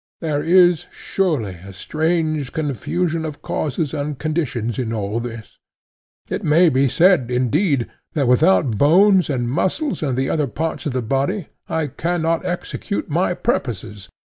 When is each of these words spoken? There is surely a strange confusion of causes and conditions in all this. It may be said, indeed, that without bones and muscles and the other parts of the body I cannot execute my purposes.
There 0.19 0.41
is 0.43 0.87
surely 0.89 1.59
a 1.63 1.71
strange 1.73 2.53
confusion 2.53 3.23
of 3.23 3.43
causes 3.43 3.93
and 3.93 4.17
conditions 4.17 4.79
in 4.79 4.91
all 4.93 5.19
this. 5.19 5.59
It 6.27 6.43
may 6.43 6.69
be 6.69 6.87
said, 6.87 7.29
indeed, 7.29 7.85
that 8.13 8.27
without 8.27 8.79
bones 8.79 9.29
and 9.29 9.47
muscles 9.47 10.01
and 10.01 10.17
the 10.17 10.27
other 10.27 10.47
parts 10.47 10.87
of 10.87 10.93
the 10.93 11.03
body 11.03 11.49
I 11.69 11.85
cannot 11.85 12.43
execute 12.43 13.11
my 13.11 13.35
purposes. 13.35 14.09